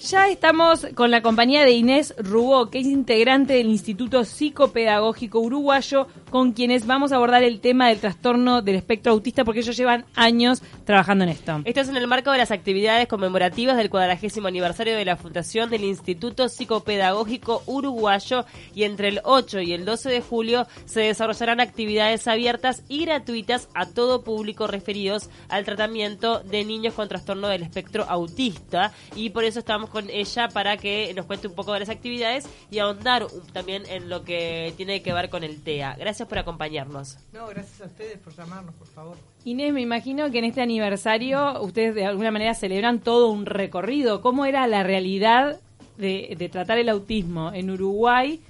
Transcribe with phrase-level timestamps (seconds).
[0.00, 6.06] Ya estamos con la compañía de Inés Rubó, que es integrante del Instituto Psicopedagógico Uruguayo,
[6.30, 10.06] con quienes vamos a abordar el tema del trastorno del espectro autista, porque ellos llevan
[10.14, 11.60] años trabajando en esto.
[11.66, 15.68] Esto es en el marco de las actividades conmemorativas del cuadragésimo aniversario de la fundación
[15.68, 21.60] del Instituto Psicopedagógico Uruguayo y entre el 8 y el 12 de julio se desarrollarán
[21.60, 27.62] actividades abiertas y gratuitas a todo público referidos al tratamiento de niños con trastorno del
[27.62, 31.80] espectro autista y por eso estamos con ella para que nos cuente un poco de
[31.80, 35.96] las actividades y ahondar también en lo que tiene que ver con el TEA.
[35.98, 37.18] Gracias por acompañarnos.
[37.32, 39.16] No, gracias a ustedes por llamarnos, por favor.
[39.44, 44.20] Inés, me imagino que en este aniversario ustedes de alguna manera celebran todo un recorrido.
[44.20, 45.60] ¿Cómo era la realidad
[45.98, 48.40] de, de tratar el autismo en Uruguay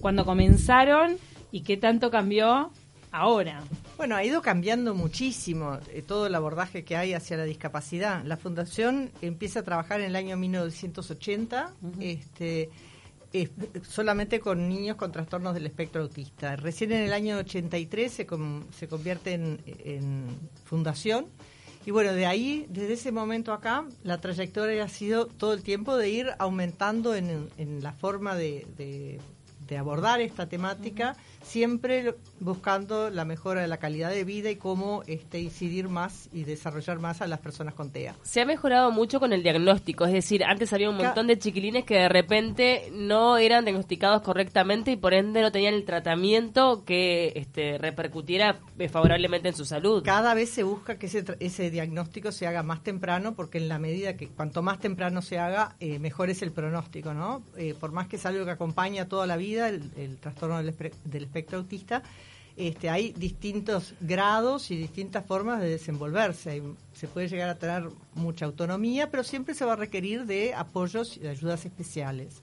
[0.00, 1.18] cuando comenzaron
[1.52, 2.70] y qué tanto cambió
[3.12, 3.62] ahora?
[3.96, 8.24] Bueno, ha ido cambiando muchísimo eh, todo el abordaje que hay hacia la discapacidad.
[8.24, 12.70] La fundación empieza a trabajar en el año 1980, este,
[13.82, 16.56] solamente con niños con trastornos del espectro autista.
[16.56, 18.26] Recién en el año 83 se,
[18.76, 20.26] se convierte en,
[20.64, 21.26] fundación.
[21.86, 25.96] Y bueno, de ahí, desde ese momento acá, la trayectoria ha sido todo el tiempo
[25.96, 27.48] de ir aumentando en,
[27.82, 29.18] la forma de,
[29.78, 35.40] abordar esta temática siempre buscando la mejora de la calidad de vida y cómo este,
[35.40, 38.14] incidir más y desarrollar más a las personas con TEA.
[38.22, 41.84] Se ha mejorado mucho con el diagnóstico, es decir, antes había un montón de chiquilines
[41.84, 47.32] que de repente no eran diagnosticados correctamente y por ende no tenían el tratamiento que
[47.34, 50.02] este, repercutiera favorablemente en su salud.
[50.04, 53.78] Cada vez se busca que ese, ese diagnóstico se haga más temprano porque en la
[53.78, 57.42] medida que cuanto más temprano se haga, eh, mejor es el pronóstico, ¿no?
[57.56, 61.24] Eh, por más que es algo que acompaña toda la vida, el, trastorno del, del
[61.24, 62.02] espectro autista,
[62.56, 66.62] este, hay distintos grados y distintas formas de desenvolverse.
[66.92, 71.16] Se puede llegar a tener mucha autonomía, pero siempre se va a requerir de apoyos
[71.16, 72.42] y de ayudas especiales.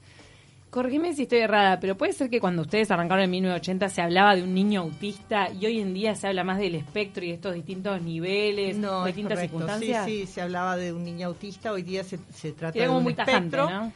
[0.70, 4.36] Corrígeme si estoy errada, pero puede ser que cuando ustedes arrancaron en 1980 se hablaba
[4.36, 7.36] de un niño autista y hoy en día se habla más del espectro y de
[7.36, 10.06] estos distintos niveles, no, distintas circunstancias.
[10.06, 13.04] Sí, sí, se hablaba de un niño autista, hoy día se, se trata de un
[13.04, 13.70] muy espectro.
[13.70, 13.94] ¿no?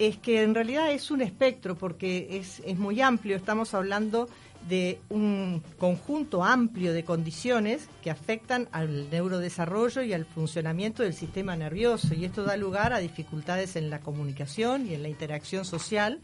[0.00, 4.30] Es que en realidad es un espectro porque es, es muy amplio, estamos hablando
[4.66, 11.54] de un conjunto amplio de condiciones que afectan al neurodesarrollo y al funcionamiento del sistema
[11.54, 16.20] nervioso y esto da lugar a dificultades en la comunicación y en la interacción social,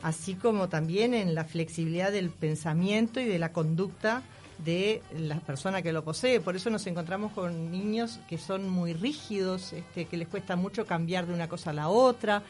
[0.00, 4.22] así como también en la flexibilidad del pensamiento y de la conducta
[4.64, 6.40] de la persona que lo posee.
[6.40, 10.86] Por eso nos encontramos con niños que son muy rígidos, este, que les cuesta mucho
[10.86, 12.42] cambiar de una cosa a la otra,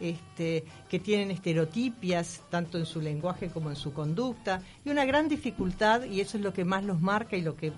[0.00, 5.28] este, que tienen estereotipias tanto en su lenguaje como en su conducta y una gran
[5.28, 7.72] dificultad y eso es lo que más los marca y lo que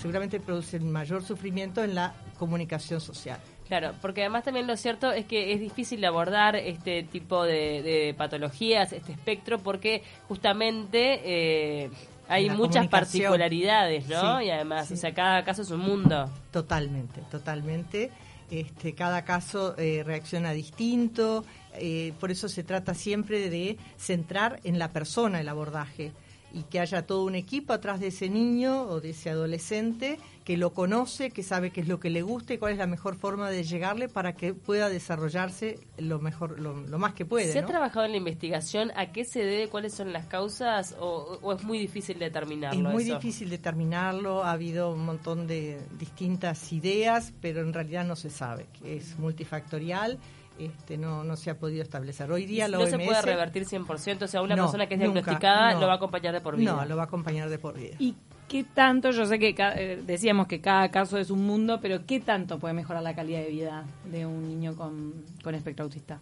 [0.00, 3.38] seguramente produce el mayor sufrimiento en la comunicación social.
[3.66, 8.92] Claro, porque además también lo cierto es que es difícil abordar este tipo de, patologías,
[8.92, 11.90] este espectro, porque justamente eh,
[12.28, 14.40] hay muchas particularidades, ¿no?
[14.40, 16.30] y además, o sea, cada caso es un mundo.
[16.50, 18.10] Totalmente, totalmente.
[18.50, 21.44] Este, cada caso eh, reacciona distinto,
[21.74, 26.12] eh, por eso se trata siempre de centrar en la persona el abordaje
[26.52, 30.56] y que haya todo un equipo atrás de ese niño o de ese adolescente que
[30.56, 33.16] lo conoce, que sabe qué es lo que le gusta y cuál es la mejor
[33.16, 37.52] forma de llegarle para que pueda desarrollarse lo mejor, lo, más que puede.
[37.52, 38.90] ¿Se ha trabajado en la investigación?
[38.96, 39.68] ¿A qué se debe?
[39.68, 40.96] ¿Cuáles son las causas?
[40.98, 42.88] ¿O, es muy difícil determinarlo?
[42.88, 44.42] Es muy difícil determinarlo.
[44.42, 48.68] Ha habido un montón de distintas ideas, pero en realidad no se sabe.
[48.82, 50.18] Es multifactorial
[50.58, 52.30] este, no, no se ha podido establecer.
[52.32, 55.74] Hoy día la no se puede revertir 100%, o sea, una persona que es diagnosticada
[55.74, 56.72] lo va a acompañar de por vida.
[56.72, 57.96] No, lo va a acompañar de por vida.
[57.98, 58.16] ¿Y
[58.48, 62.20] qué tanto, yo sé que eh, decíamos que cada caso es un mundo, pero qué
[62.20, 66.20] tanto puede mejorar la calidad de vida de un niño con, con espectro autista?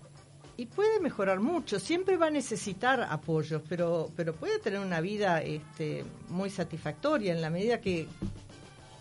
[0.59, 5.43] Y puede mejorar mucho, siempre va a necesitar apoyos, pero, pero puede tener una vida
[5.43, 8.09] este, muy satisfactoria en la medida que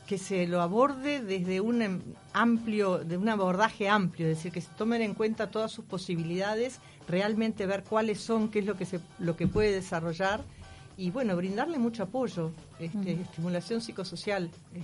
[0.05, 2.01] que se lo aborde desde un em,
[2.33, 6.79] amplio, de un abordaje amplio, es decir, que se tomen en cuenta todas sus posibilidades,
[7.07, 10.43] realmente ver cuáles son, qué es lo que se, lo que puede desarrollar
[10.97, 14.49] y bueno, brindarle mucho apoyo, este, estimulación psicosocial.
[14.73, 14.81] Eh.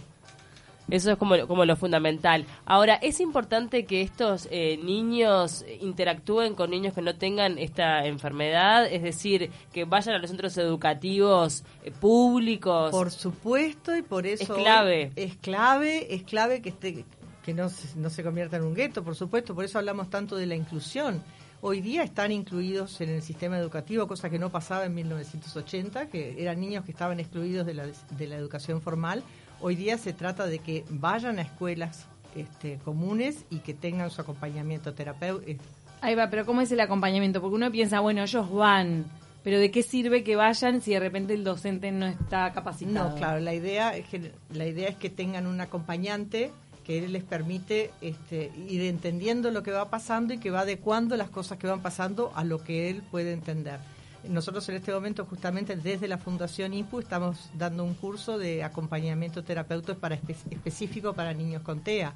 [0.90, 2.46] Eso es como, como lo fundamental.
[2.66, 8.92] Ahora, ¿es importante que estos eh, niños interactúen con niños que no tengan esta enfermedad?
[8.92, 12.92] Es decir, que vayan a los centros educativos eh, públicos.
[12.92, 14.44] Por supuesto, y por eso...
[14.44, 15.12] Es clave.
[15.16, 17.06] Es clave, es clave que, esté,
[17.46, 19.56] que no, no se convierta en un gueto, por supuesto.
[19.56, 21.24] Por eso hablamos tanto de la inclusión.
[21.62, 26.42] Hoy día están incluidos en el sistema educativo, cosa que no pasaba en 1980, que
[26.42, 29.24] eran niños que estaban excluidos de la, de la educación formal
[29.64, 34.20] Hoy día se trata de que vayan a escuelas este, comunes y que tengan su
[34.20, 35.64] acompañamiento terapéutico.
[36.02, 37.42] Ahí va, pero ¿cómo es el acompañamiento?
[37.42, 39.06] Porque uno piensa, bueno, ellos van,
[39.44, 43.12] pero ¿de qué sirve que vayan si de repente el docente no está capacitado?
[43.12, 46.52] No, claro, la idea es que, la idea es que tengan un acompañante
[46.84, 51.30] que les permite este, ir entendiendo lo que va pasando y que va adecuando las
[51.30, 53.80] cosas que van pasando a lo que él puede entender.
[54.28, 59.44] Nosotros en este momento, justamente desde la Fundación INPU, estamos dando un curso de acompañamiento
[59.44, 62.14] terapéutico para específico para niños con TEA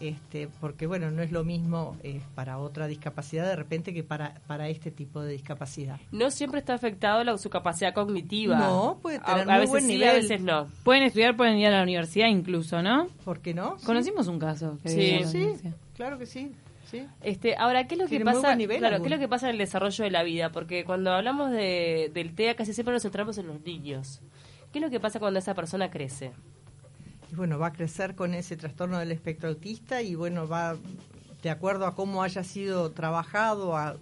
[0.00, 4.40] este, porque bueno, no es lo mismo eh, para otra discapacidad de repente que para,
[4.46, 5.98] para este tipo de discapacidad.
[6.12, 8.58] No siempre está afectado la, su capacidad cognitiva.
[8.58, 10.68] No, puede tener a, veces sí, a veces no.
[10.84, 13.08] Pueden estudiar, pueden ir a la universidad incluso, ¿no?
[13.24, 13.76] ¿Por qué no?
[13.84, 14.78] Conocimos un caso.
[14.84, 15.54] sí, sí,
[15.94, 16.52] claro que sí.
[16.90, 17.04] Sí.
[17.20, 18.56] Este, ahora, ¿qué es lo que pasa?
[18.56, 20.52] claro, ¿qué es lo que pasa en el desarrollo de la vida?
[20.52, 24.20] Porque cuando hablamos de, del TEA casi siempre nos centramos en los niños.
[24.72, 26.32] ¿Qué es lo que pasa cuando esa persona crece?
[27.30, 30.76] Y bueno, va a crecer con ese trastorno del espectro autista y bueno, va
[31.42, 33.96] de acuerdo a cómo haya sido trabajado, a,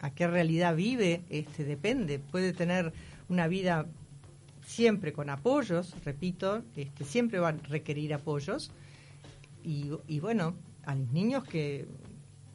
[0.00, 2.18] a, qué realidad vive, este depende.
[2.18, 2.92] Puede tener
[3.28, 3.86] una vida
[4.66, 8.70] siempre con apoyos, repito, este, siempre va a requerir apoyos.
[9.62, 10.54] Y, y bueno,
[10.84, 11.86] a los niños que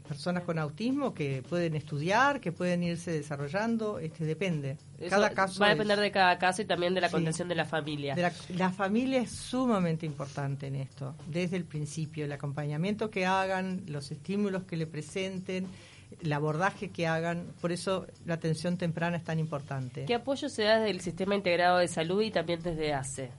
[0.05, 4.77] personas con autismo que pueden estudiar, que pueden irse desarrollando, este depende.
[5.09, 7.65] cada caso va a depender de cada caso y también de la contención de la
[7.65, 8.15] familia.
[8.49, 14.11] la, familia es sumamente importante en esto, desde el principio, el acompañamiento que hagan, los
[14.11, 15.67] estímulos que le presenten,
[16.21, 20.05] el abordaje que hagan, por eso la atención temprana es tan importante.
[20.05, 23.31] ¿Qué apoyo se da desde el sistema integrado de salud y también desde ACE?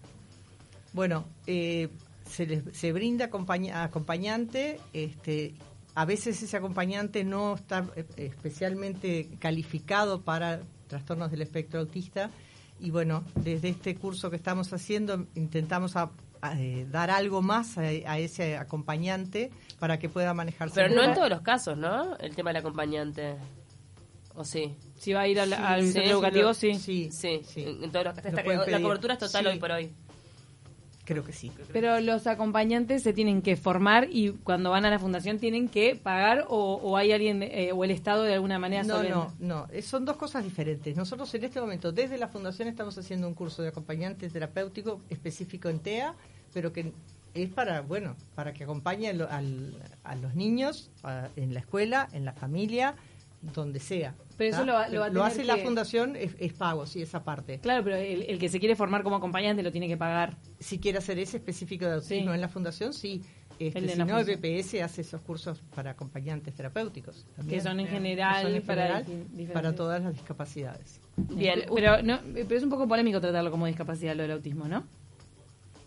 [0.92, 1.88] Bueno, eh,
[2.28, 5.54] se, les, se brinda acompañante este,
[5.96, 12.30] a veces ese acompañante no está eh, especialmente calificado para trastornos del espectro autista
[12.78, 15.94] y bueno, desde este curso que estamos haciendo intentamos
[16.58, 20.74] eh, dar algo más a, ese acompañante para que pueda manejarse.
[20.74, 22.14] Pero no en todos los casos, ¿no?
[22.18, 23.36] El tema del acompañante.
[24.34, 24.76] ¿O sí?
[24.98, 25.50] Si va a ir al,
[25.82, 26.74] centro educativo, sí.
[26.74, 27.42] Sí, sí.
[27.64, 28.34] En, todos los casos.
[28.68, 29.94] La cobertura es total hoy por hoy.
[31.06, 31.52] Creo que sí.
[31.72, 35.94] Pero los acompañantes se tienen que formar y cuando van a la fundación tienen que
[35.94, 38.82] pagar o, hay alguien eh, o el Estado de alguna manera.
[38.82, 39.68] No, no, no.
[39.82, 40.96] Son dos cosas diferentes.
[40.96, 45.68] Nosotros en este momento desde la fundación estamos haciendo un curso de acompañante terapéutico específico
[45.68, 46.14] en TEA,
[46.52, 46.92] pero que
[47.34, 49.12] es para, bueno, para que acompañe a
[50.16, 50.90] los niños
[51.36, 52.96] en la escuela, en la familia,
[53.40, 54.14] donde sea.
[54.36, 57.58] Pero eso lo, lo, hace la fundación, es, pago, sí, esa parte.
[57.60, 60.36] Claro, pero el, que se quiere formar como acompañante lo tiene que pagar.
[60.58, 63.22] Si quiere hacer ese específico de autismo en la fundación, sí.
[63.58, 67.24] Este, si no, el BPS hace esos cursos para acompañantes terapéuticos.
[67.48, 69.02] Que son en general, para,
[69.54, 71.00] para todas las discapacidades.
[71.16, 74.84] Bien, pero, no, pero es un poco polémico tratarlo como discapacidad lo del autismo, ¿no?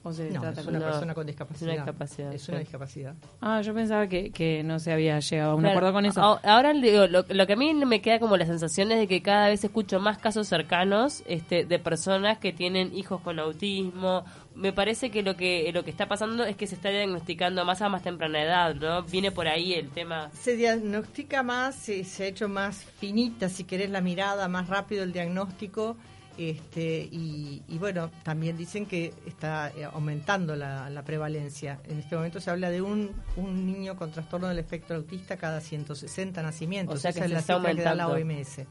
[0.03, 2.33] No, es una persona con discapacidad.
[2.33, 3.15] es una discapacidad.
[3.41, 6.21] Ah, yo pensaba que, que no se había llegado a un acuerdo con eso.
[6.43, 9.49] Ahora digo, lo, que a mí me queda como la sensación es de que cada
[9.49, 14.23] vez escucho más casos cercanos este, de personas que tienen hijos con autismo.
[14.55, 17.81] Me parece que lo que lo que está pasando es que se está diagnosticando más
[17.81, 19.03] a más temprana edad, ¿no?
[19.03, 20.29] Viene por ahí el tema.
[20.33, 25.03] Se diagnostica más, se, se ha hecho más finita, si querés, la mirada, más rápido
[25.03, 25.97] el diagnóstico
[26.39, 31.79] este, y, bueno, también dicen que está eh, aumentando la, prevalencia.
[31.85, 35.59] En este momento se habla de un, un niño con trastorno del espectro autista cada
[35.59, 36.95] 160 nacimientos.
[36.95, 38.61] O sea que Esa es la está que da la OMS.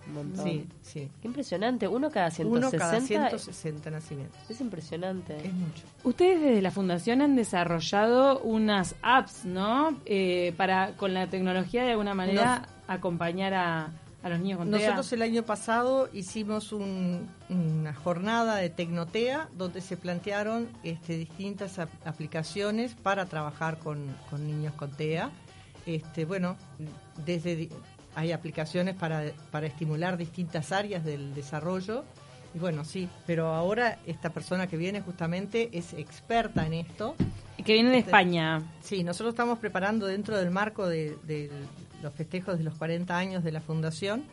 [0.42, 1.10] Sí, sí.
[1.20, 1.88] Qué impresionante.
[1.88, 2.68] Uno cada 160.
[2.68, 4.38] Uno cada 160 nacimientos.
[4.48, 5.36] Es impresionante.
[5.36, 5.82] Es mucho.
[6.04, 9.98] Ustedes desde la Fundación han desarrollado unas apps, ¿no?
[10.06, 13.90] Eh, para con la tecnología de alguna manera acompañar a
[14.22, 19.96] a los niños con Nosotros el año pasado hicimos una jornada de Tecnotea donde se
[19.96, 24.06] plantearon este, distintas aplicaciones para trabajar con,
[24.38, 25.30] niños con TEA.
[25.86, 26.56] Este, bueno,
[27.24, 27.68] desde
[28.14, 32.04] hay aplicaciones para, para estimular distintas áreas del desarrollo.
[32.54, 37.14] Y bueno, sí, pero ahora esta persona que viene justamente es experta en esto.
[37.64, 38.62] Que viene de este, España.
[38.80, 41.16] Sí, nosotros estamos preparando dentro del marco de,
[42.02, 44.24] los festejos de los 40 años de la Fundación,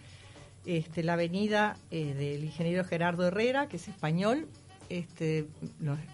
[0.65, 4.47] este, la venida eh, del ingeniero Gerardo Herrera, que es español.
[4.89, 5.47] Este,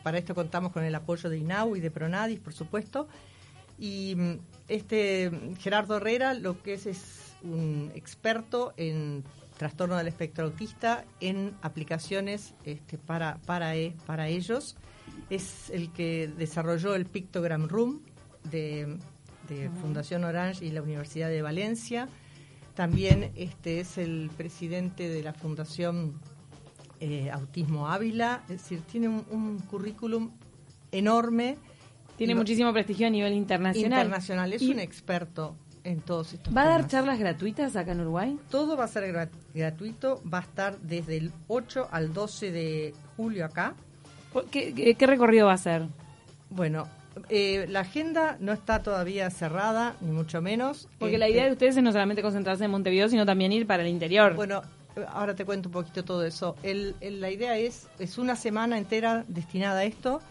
[0.03, 3.07] para esto contamos con el apoyo de INAU y de Pronadis, por supuesto.
[3.79, 9.23] Y mm, este Gerardo Herrera lo que es es un experto en
[9.57, 12.53] trastorno del espectro autista, en aplicaciones
[13.05, 14.75] para, para, e, para ellos.
[15.29, 18.01] Es el que desarrolló el Pictogram Room
[18.49, 18.97] de
[19.81, 22.07] Fundación Orange y la Universidad de Valencia.
[22.73, 26.19] También este es el presidente de la Fundación
[26.99, 30.31] eh, Autismo Ávila, es decir, tiene un, currículum
[30.91, 31.57] enorme
[32.15, 34.01] Tiene muchísimo prestigio a nivel internacional.
[34.01, 38.39] Internacional, es un experto en todos estos ¿Va a dar charlas gratuitas acá en Uruguay?
[38.49, 39.11] Todo va a ser
[39.53, 43.73] gratuito, va a estar desde el 8 al 12 de julio acá.
[44.51, 45.87] ¿Qué, qué, recorrido va a ser?
[46.49, 46.87] Bueno,
[47.29, 50.87] eh, la agenda no está todavía cerrada, ni mucho menos.
[50.97, 53.83] Porque la idea de ustedes es no solamente concentrarse en Montevideo, sino también ir para
[53.83, 54.35] el interior.
[54.35, 54.61] Bueno,
[55.09, 56.55] ahora te cuento un poquito todo eso.
[56.63, 60.21] El, la idea es, es una semana entera destinada a esto.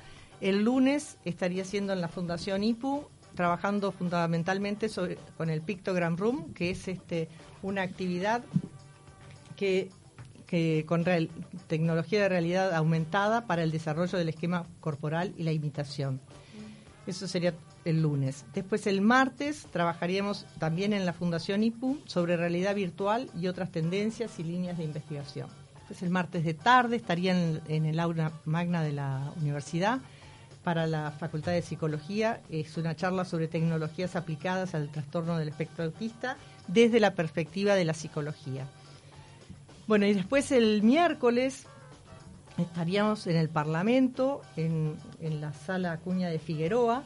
[0.41, 6.55] El lunes estaría siendo en la Fundación IPU, trabajando fundamentalmente sobre, con el Pictogram Room,
[6.55, 7.29] que es este
[7.63, 8.43] una actividad
[9.55, 9.91] que,
[10.47, 11.05] que con
[11.67, 16.21] tecnología de realidad aumentada para el desarrollo del esquema corporal y la imitación.
[17.07, 17.55] Eso sería
[17.85, 18.45] el lunes.
[18.55, 24.39] Después el martes trabajaríamos también en la Fundación IPU sobre realidad virtual y otras tendencias
[24.39, 25.49] y líneas de investigación.
[25.75, 30.01] Después el martes de tarde estaría en, el aula magna de la universidad
[30.63, 32.43] para la Facultad de Psicología.
[32.51, 36.37] Es una charla sobre tecnologías aplicadas al trastorno del espectro autista
[36.69, 38.67] desde la perspectiva de la psicología.
[39.87, 41.67] Bueno, y después el miércoles
[42.61, 47.03] estaríamos en el Parlamento, en, la sala Acuña de Figueroa,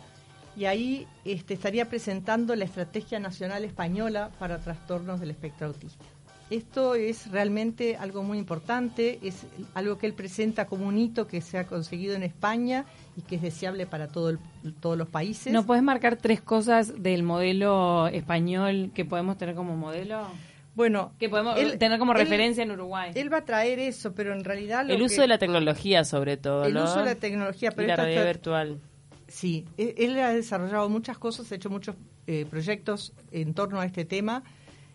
[0.57, 6.05] y ahí este, estaría presentando la Estrategia Nacional Española para Trastornos del Espectro Autista.
[6.51, 11.41] Esto es realmente algo muy importante, es algo que él presenta como un hito que
[11.41, 12.85] se ha conseguido en España
[13.17, 14.37] y que es deseable para todo
[14.81, 15.53] todos los países.
[15.53, 20.29] ¿No puedes marcar tres cosas del modelo español que podemos tener como modelo?
[20.75, 23.13] Bueno, que podemos tener como referencia en Uruguay.
[23.15, 26.65] Él va a traer eso, pero en realidad el uso de la tecnología sobre todo,
[26.65, 28.81] el uso de la tecnología, pero la realidad virtual.
[29.29, 33.87] Sí, e-, él, ha desarrollado muchas cosas, ha hecho muchos eh, proyectos en torno a
[33.87, 34.43] este tema,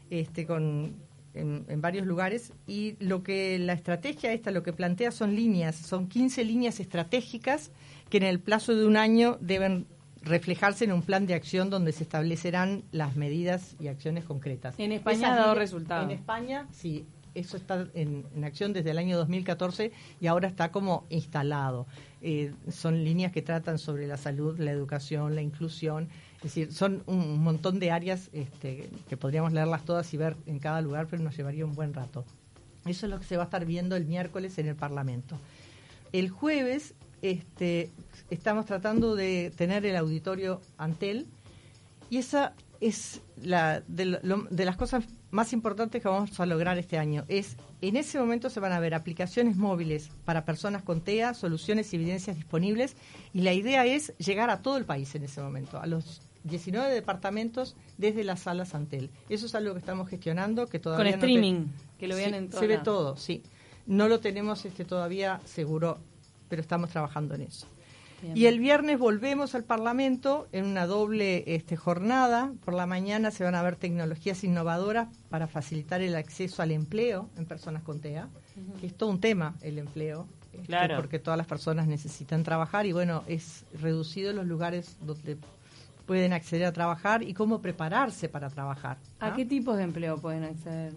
[0.10, 0.96] este con
[1.34, 5.76] en, en, varios lugares y lo que la estrategia esta lo que plantea son líneas,
[5.76, 7.72] son 15 líneas estratégicas
[8.10, 9.86] que en el plazo de un año deben
[10.22, 14.76] reflejarse en un plan de acción donde se establecerán las medidas y acciones concretas.
[14.78, 16.06] En España ha dado resultados.
[16.06, 21.06] En España, sí, eso está en, acción desde el año 2014 y ahora está como
[21.10, 21.88] instalado.
[22.22, 26.10] Eh, son líneas que tratan sobre la salud, la educación, la inclusión.
[26.38, 30.60] Es decir, son un montón de áreas este, que podríamos leerlas todas y ver en
[30.60, 32.26] cada lugar, pero nos llevaría un buen rato.
[32.86, 35.38] Eso es lo que se va a estar viendo el miércoles en el Parlamento.
[36.12, 37.90] El jueves este,
[38.30, 41.28] estamos tratando de tener el auditorio Antel
[42.10, 47.26] y esa es la de, las cosas más importantes que vamos a lograr este año.
[47.28, 51.94] Es en ese momento se van a ver aplicaciones móviles para personas con TEA, soluciones
[51.94, 52.96] y evidencias disponibles
[53.34, 56.94] y la idea es llegar a todo el país en ese momento, a los 19
[56.94, 59.10] departamentos desde las salas Antel.
[59.30, 61.66] Eso es algo que estamos gestionando, que todavía con streaming,
[61.98, 63.44] que lo vean en Se ve todo, sí.
[63.86, 66.00] No lo tenemos este todavía seguro
[66.50, 67.68] pero estamos trabajando en eso.
[68.36, 72.52] Y el viernes volvemos al Parlamento en una doble este, jornada.
[72.66, 77.30] Por la mañana se van a ver tecnologías innovadoras para facilitar el acceso al empleo
[77.38, 78.28] en personas con TEA,
[78.82, 82.92] que es todo un tema el empleo, este, porque todas las personas necesitan trabajar y
[82.92, 85.38] bueno, es reducido los lugares donde
[86.06, 88.98] pueden acceder a trabajar y cómo prepararse para trabajar.
[89.20, 90.94] ¿A qué tipos de empleo pueden acceder?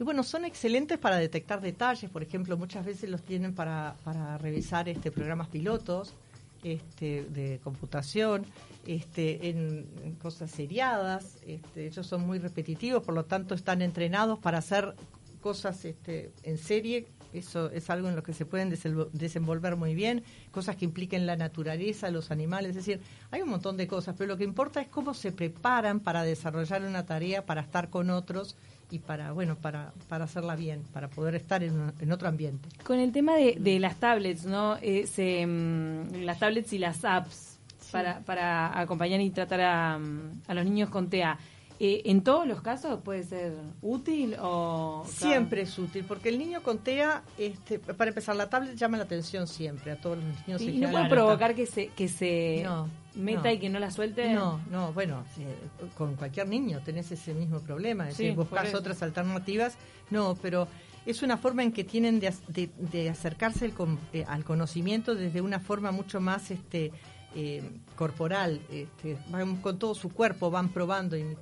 [0.00, 4.38] Y bueno, son excelentes para detectar detalles, por ejemplo, muchas veces los tienen para, para
[4.38, 6.14] revisar este programas pilotos
[6.62, 8.46] este, de computación,
[8.86, 9.86] este, en,
[10.20, 14.94] cosas seriadas, este, ellos son muy repetitivos, por lo tanto están entrenados para hacer
[15.40, 18.74] cosas este, en serie, eso es algo en lo que se pueden
[19.12, 23.00] desenvolver muy bien, cosas que impliquen la naturaleza, los animales, es decir,
[23.30, 26.82] hay un montón de cosas, pero lo que importa es cómo se preparan para desarrollar
[26.82, 28.56] una tarea, para estar con otros
[28.90, 32.98] y para bueno para, para hacerla bien para poder estar en, en otro ambiente con
[32.98, 35.46] el tema de, de las tablets no eh, se,
[36.24, 37.58] las tablets y las apps
[37.92, 41.38] para, para acompañar y tratar a, a los niños con TEA
[41.80, 45.04] eh, ¿En todos los casos puede ser útil o...?
[45.08, 49.04] Siempre es útil, porque el niño con TEA, este, para empezar, la tablet llama la
[49.04, 50.60] atención siempre a todos los niños.
[50.60, 52.66] ¿Y no puede provocar que se, que se
[53.18, 54.32] meta y que no la suelte?
[54.32, 55.24] No, no, bueno,
[55.96, 59.76] con cualquier niño tenés ese mismo problema, es decir, buscas otras alternativas.
[60.10, 60.68] No, pero
[61.04, 62.32] es una forma en que tienen de,
[62.76, 63.72] de, acercarse
[64.12, 66.50] eh, al conocimiento desde una forma mucho más...
[66.50, 66.92] este
[67.34, 67.62] eh,
[67.94, 71.36] corporal, este, van con todo su cuerpo, van probando, y,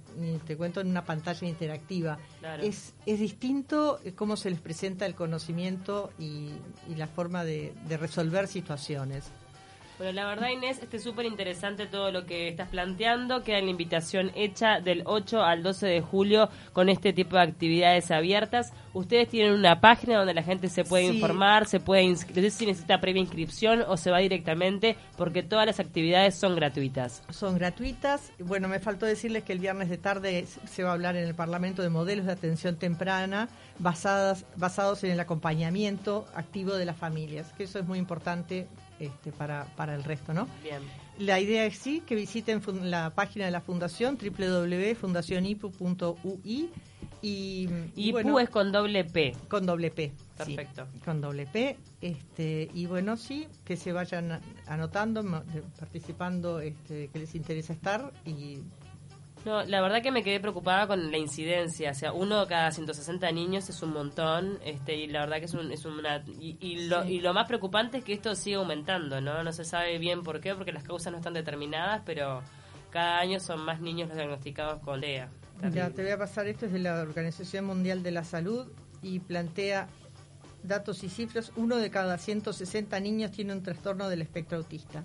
[0.44, 2.18] te cuento en una pantalla interactiva.
[2.60, 6.50] Es, es distinto eh, cómo se les presenta el conocimiento y,
[6.96, 9.30] la forma de, resolver situaciones.
[9.98, 13.42] Bueno, la verdad, Inés, este es súper interesante todo lo que estás planteando.
[13.42, 18.10] Queda la invitación hecha del 8 al 12 de julio con este tipo de actividades
[18.10, 18.74] abiertas.
[18.92, 21.14] Ustedes tienen una página donde la gente se puede Sí.
[21.16, 25.42] informar, se puede inscribir, no sé si necesita previa inscripción o se va directamente, porque
[25.42, 27.22] todas las actividades son gratuitas.
[27.30, 28.32] Son gratuitas.
[28.38, 31.34] Bueno, me faltó decirles que el viernes de tarde se va a hablar en el
[31.34, 33.48] Parlamento de modelos de atención temprana
[33.78, 38.66] basadas, basados en el acompañamiento activo de las familias, que eso es muy importante
[38.98, 40.48] este, para, para el resto, ¿no?
[40.62, 40.80] Bien.
[41.18, 46.70] La idea es sí que visiten la página de la fundación www.fundacionipu.ui
[47.22, 49.34] y, Y bueno, PU es con doble P.
[49.48, 50.12] con doble P.
[50.44, 50.86] sí, Perfecto.
[51.04, 51.76] con doble P.
[52.00, 55.24] Este, y bueno, sí, que se vayan anotando,
[55.78, 58.60] participando, este, que les interesa estar y
[59.46, 63.30] No, la verdad que me quedé preocupada con la incidencia, o sea, uno cada 160
[63.30, 66.16] niños es un montón, este, y la verdad que es, un, es una...
[66.40, 67.12] Y, y lo, Sí.
[67.14, 69.44] y lo más preocupante es que esto sigue aumentando, ¿no?
[69.44, 72.42] No se sabe bien por qué, porque las causas no están determinadas, pero
[72.90, 75.28] cada año son más niños los diagnosticados con TEA.
[75.72, 78.66] Ya te voy a pasar esto es de la Organización Mundial de la Salud
[79.00, 79.86] y plantea
[80.62, 81.52] datos y cifras.
[81.56, 85.04] Uno de cada 160 niños tiene un trastorno del espectro autista.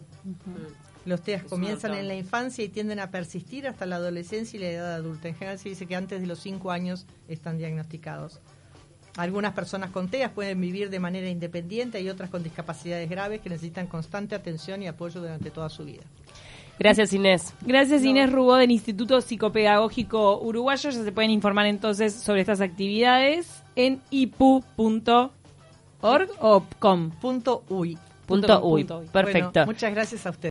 [1.06, 4.62] Los TEAs Es comienzan en la infancia y tienden a persistir hasta la adolescencia y
[4.62, 5.28] la edad adulta.
[5.28, 8.40] En general se dice que antes de los 5 años están diagnosticados.
[9.18, 13.50] Algunas personas con TEAs pueden vivir de manera independiente y otras con discapacidades graves que
[13.50, 16.04] necesitan constante atención y apoyo durante toda su vida.
[16.80, 17.54] Gracias, Inés.
[17.62, 20.90] Gracias Inés Rubó del Instituto Psicopedagógico Uruguayo.
[20.90, 25.41] Ya se pueden informar entonces sobre estas actividades en ipu.org
[26.40, 27.10] o com.
[27.12, 27.98] Punto UI.
[28.26, 28.84] Punto uy.
[28.84, 29.08] Punto uy.
[29.12, 29.52] Perfecto.
[29.52, 30.40] Bueno, muchas gracias a ustedes.